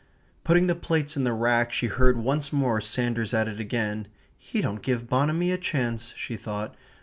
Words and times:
Putting 0.43 0.65
the 0.65 0.73
plates 0.73 1.15
in 1.15 1.25
the 1.25 1.31
rack 1.31 1.71
she 1.71 1.85
heard 1.85 2.17
once 2.17 2.51
more 2.51 2.81
Sanders 2.81 3.35
at 3.35 3.47
it 3.47 3.59
again 3.59 4.07
("He 4.35 4.59
don't 4.59 4.81
give 4.81 5.07
Bonamy 5.07 5.51
a 5.51 5.59
chance," 5.59 6.15
she 6.17 6.35
thought). 6.37 6.75